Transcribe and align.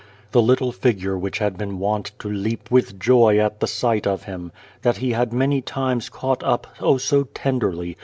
The 0.31 0.41
little 0.41 0.71
figure 0.71 1.15
which 1.15 1.37
had 1.37 1.59
been 1.59 1.77
wont 1.77 2.11
to 2.17 2.27
leap 2.27 2.71
with 2.71 2.99
joy 2.99 3.37
at 3.37 3.61
sight 3.69 4.07
of 4.07 4.23
him; 4.23 4.51
that 4.81 4.97
he 4.97 5.11
had 5.11 5.31
many 5.31 5.61
times 5.61 6.09
caught 6.09 6.41
up 6.43 6.65
(oh! 6.81 6.97
so 6.97 7.25
tenderly!) 7.35 7.95